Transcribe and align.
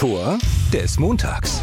Tor 0.00 0.38
des 0.72 0.98
Montags. 0.98 1.60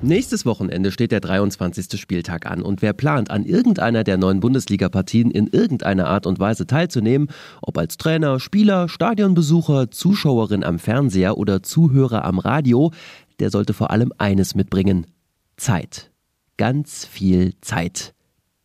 Nächstes 0.00 0.46
Wochenende 0.46 0.92
steht 0.92 1.10
der 1.10 1.18
23. 1.18 2.00
Spieltag 2.00 2.46
an 2.46 2.62
und 2.62 2.82
wer 2.82 2.92
plant, 2.92 3.32
an 3.32 3.44
irgendeiner 3.44 4.04
der 4.04 4.16
neuen 4.16 4.38
Bundesliga-Partien 4.38 5.32
in 5.32 5.48
irgendeiner 5.48 6.06
Art 6.06 6.28
und 6.28 6.38
Weise 6.38 6.68
teilzunehmen, 6.68 7.30
ob 7.62 7.76
als 7.76 7.96
Trainer, 7.96 8.38
Spieler, 8.38 8.88
Stadionbesucher, 8.88 9.90
Zuschauerin 9.90 10.62
am 10.62 10.78
Fernseher 10.78 11.36
oder 11.36 11.64
Zuhörer 11.64 12.24
am 12.24 12.38
Radio, 12.38 12.92
der 13.40 13.50
sollte 13.50 13.74
vor 13.74 13.90
allem 13.90 14.12
eines 14.18 14.54
mitbringen. 14.54 15.08
Zeit. 15.56 16.12
Ganz 16.56 17.04
viel 17.04 17.54
Zeit 17.60 18.13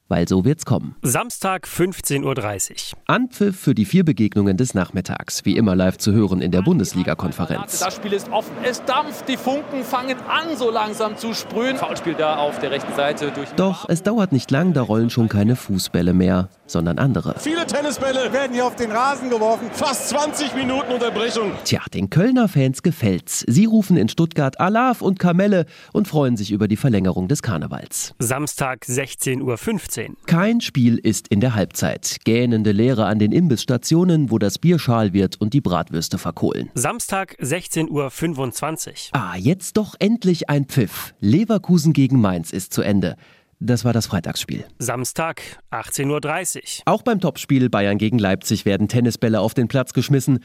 weil 0.09 0.27
so 0.27 0.43
wird's 0.43 0.65
kommen. 0.65 0.95
Samstag 1.01 1.65
15.30 1.67 2.93
Uhr. 2.93 2.99
Anpfiff 3.05 3.57
für 3.57 3.73
die 3.73 3.85
vier 3.85 4.03
Begegnungen 4.03 4.57
des 4.57 4.73
Nachmittags, 4.73 5.45
wie 5.45 5.55
immer 5.55 5.75
live 5.75 5.97
zu 5.97 6.11
hören 6.11 6.41
in 6.41 6.51
der 6.51 6.61
Bundesliga-Konferenz. 6.61 7.79
Das 7.79 7.95
Spiel 7.95 8.13
ist 8.13 8.29
offen, 8.31 8.51
es 8.63 8.83
dampft, 8.83 9.27
die 9.29 9.37
Funken 9.37 9.83
fangen 9.83 10.17
an 10.27 10.57
so 10.57 10.69
langsam 10.69 11.15
zu 11.15 11.33
sprühen. 11.33 11.77
Foulspiel 11.77 12.15
da 12.15 12.37
auf 12.37 12.59
der 12.59 12.71
rechten 12.71 12.93
Seite 12.95 13.31
durch. 13.31 13.49
Doch 13.51 13.87
es 13.87 14.03
dauert 14.03 14.31
nicht 14.31 14.51
lang, 14.51 14.73
da 14.73 14.81
rollen 14.81 15.09
schon 15.09 15.29
keine 15.29 15.55
Fußbälle 15.55 16.13
mehr, 16.13 16.49
sondern 16.65 16.97
andere. 16.97 17.35
Viele 17.39 17.65
Tennisbälle 17.65 18.33
werden 18.33 18.53
hier 18.53 18.65
auf 18.65 18.75
den 18.75 18.91
Rasen 18.91 19.29
geworfen. 19.29 19.69
Fast 19.71 20.09
20 20.09 20.55
Minuten 20.55 20.91
Unterbrechung. 20.91 21.51
Tja, 21.63 21.81
den 21.93 22.09
Kölner 22.09 22.47
Fans 22.47 22.81
gefällt's. 22.83 23.45
Sie 23.47 23.65
rufen 23.65 23.97
in 23.97 24.09
Stuttgart 24.09 24.59
Alaf 24.59 25.01
und 25.01 25.19
Kamelle 25.19 25.65
und 25.93 26.07
freuen 26.07 26.35
sich 26.35 26.51
über 26.51 26.67
die 26.67 26.77
Verlängerung 26.77 27.27
des 27.27 27.41
Karnevals. 27.41 28.15
Samstag 28.19 28.85
16.15 28.87 29.41
Uhr. 29.41 29.57
15. 29.99 30.17
Kein 30.25 30.61
Spiel 30.61 30.97
ist 30.97 31.27
in 31.27 31.41
der 31.41 31.55
Halbzeit. 31.55 32.17
Gähnende 32.23 32.71
Leere 32.71 33.05
an 33.05 33.19
den 33.19 33.31
Imbissstationen, 33.31 34.31
wo 34.31 34.37
das 34.37 34.57
Bier 34.57 34.79
schal 34.79 35.13
wird 35.13 35.39
und 35.41 35.53
die 35.53 35.61
Bratwürste 35.61 36.17
verkohlen. 36.17 36.69
Samstag 36.73 37.35
16.25 37.41 39.13
Uhr. 39.13 39.19
Ah, 39.19 39.35
jetzt 39.35 39.77
doch 39.77 39.95
endlich 39.99 40.49
ein 40.49 40.65
Pfiff. 40.65 41.13
Leverkusen 41.19 41.93
gegen 41.93 42.21
Mainz 42.21 42.51
ist 42.51 42.73
zu 42.73 42.81
Ende. 42.81 43.15
Das 43.59 43.83
war 43.83 43.91
das 43.91 44.07
Freitagsspiel. 44.07 44.63
Samstag, 44.77 45.41
18.30 45.71 46.57
Uhr. 46.57 46.83
Auch 46.85 47.01
beim 47.01 47.19
Topspiel 47.19 47.69
Bayern 47.69 47.97
gegen 47.97 48.17
Leipzig 48.17 48.63
werden 48.63 48.87
Tennisbälle 48.87 49.41
auf 49.41 49.53
den 49.53 49.67
Platz 49.67 49.91
geschmissen. 49.91 50.39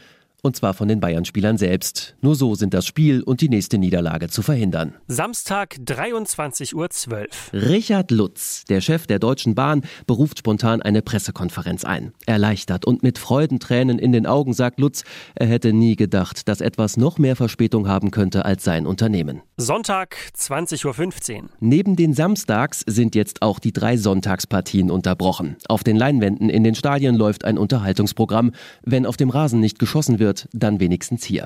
Und 0.45 0.55
zwar 0.55 0.75
von 0.75 0.87
den 0.87 0.99
Bayern-Spielern 0.99 1.57
selbst. 1.57 2.15
Nur 2.21 2.35
so 2.35 2.53
sind 2.53 2.75
das 2.75 2.85
Spiel 2.85 3.23
und 3.23 3.41
die 3.41 3.49
nächste 3.49 3.79
Niederlage 3.79 4.29
zu 4.29 4.43
verhindern. 4.43 4.93
Samstag 5.07 5.77
23.12 5.83 6.75
Uhr. 6.75 7.27
Richard 7.51 8.11
Lutz, 8.11 8.63
der 8.65 8.79
Chef 8.79 9.07
der 9.07 9.17
Deutschen 9.17 9.55
Bahn, 9.55 9.81
beruft 10.05 10.37
spontan 10.37 10.83
eine 10.83 11.01
Pressekonferenz 11.01 11.83
ein. 11.83 12.13
Erleichtert 12.27 12.85
und 12.85 13.01
mit 13.01 13.17
Freudentränen 13.17 13.97
in 13.97 14.11
den 14.11 14.27
Augen 14.27 14.53
sagt 14.53 14.79
Lutz, 14.79 15.03
er 15.33 15.47
hätte 15.47 15.73
nie 15.73 15.95
gedacht, 15.95 16.47
dass 16.47 16.61
etwas 16.61 16.95
noch 16.95 17.17
mehr 17.17 17.35
Verspätung 17.35 17.87
haben 17.87 18.11
könnte 18.11 18.45
als 18.45 18.63
sein 18.63 18.85
Unternehmen. 18.85 19.41
Sonntag 19.57 20.15
20.15 20.37 21.41
Uhr. 21.41 21.49
Neben 21.59 21.95
den 21.95 22.13
Samstags 22.13 22.83
sind 22.85 23.15
jetzt 23.15 23.41
auch 23.41 23.57
die 23.57 23.73
drei 23.73 23.97
Sonntagspartien 23.97 24.91
unterbrochen. 24.91 25.55
Auf 25.67 25.83
den 25.83 25.95
Leinwänden 25.95 26.51
in 26.51 26.63
den 26.63 26.75
Stadien 26.75 27.15
läuft 27.15 27.45
ein 27.45 27.57
Unterhaltungsprogramm. 27.57 28.51
Wenn 28.83 29.07
auf 29.07 29.17
dem 29.17 29.31
Rasen 29.31 29.59
nicht 29.59 29.79
geschossen 29.79 30.19
wird, 30.19 30.34
wird, 30.35 30.49
dann 30.53 30.79
wenigstens 30.79 31.23
hier. 31.23 31.45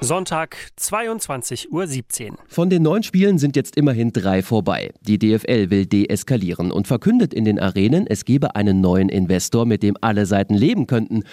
Sonntag, 0.00 0.56
22.17 0.78 2.30
Uhr. 2.30 2.36
Von 2.46 2.70
den 2.70 2.82
neun 2.82 3.02
Spielen 3.02 3.38
sind 3.38 3.56
jetzt 3.56 3.76
immerhin 3.76 4.12
drei 4.12 4.42
vorbei. 4.42 4.90
Die 5.02 5.18
DFL 5.18 5.70
will 5.70 5.86
deeskalieren 5.86 6.70
und 6.72 6.86
verkündet 6.86 7.34
in 7.34 7.44
den 7.44 7.58
Arenen, 7.58 8.06
es 8.06 8.24
gebe 8.24 8.56
einen 8.56 8.80
neuen 8.80 9.08
Investor, 9.08 9.66
mit 9.66 9.82
dem 9.82 9.96
alle 10.00 10.24
Seiten 10.24 10.54
leben 10.54 10.86
könnten. 10.86 11.24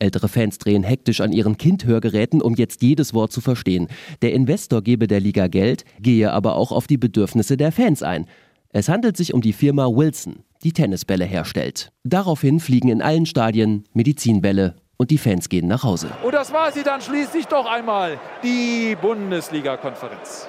Ältere 0.00 0.28
Fans 0.28 0.58
drehen 0.58 0.82
hektisch 0.82 1.20
an 1.20 1.32
ihren 1.32 1.56
Kindhörgeräten, 1.56 2.42
um 2.42 2.54
jetzt 2.56 2.82
jedes 2.82 3.14
Wort 3.14 3.30
zu 3.30 3.40
verstehen. 3.40 3.88
Der 4.22 4.32
Investor 4.32 4.82
gebe 4.82 5.06
der 5.06 5.20
Liga 5.20 5.46
Geld, 5.46 5.84
gehe 6.00 6.32
aber 6.32 6.56
auch 6.56 6.72
auf 6.72 6.88
die 6.88 6.98
Bedürfnisse 6.98 7.56
der 7.56 7.70
Fans 7.70 8.02
ein. 8.02 8.26
Es 8.72 8.88
handelt 8.88 9.16
sich 9.16 9.32
um 9.32 9.40
die 9.40 9.52
Firma 9.52 9.86
Wilson, 9.86 10.42
die 10.64 10.72
Tennisbälle 10.72 11.24
herstellt. 11.24 11.90
Daraufhin 12.02 12.58
fliegen 12.58 12.88
in 12.88 13.02
allen 13.02 13.26
Stadien 13.26 13.84
Medizinbälle 13.92 14.76
und 14.96 15.10
die 15.10 15.18
Fans 15.18 15.48
gehen 15.48 15.68
nach 15.68 15.84
Hause. 15.84 16.08
Und 16.22 16.34
das 16.34 16.52
war 16.52 16.72
sie 16.72 16.82
dann 16.82 17.00
schließlich 17.00 17.46
doch 17.46 17.66
einmal, 17.66 18.18
die 18.42 18.96
Bundesliga-Konferenz. 19.00 20.48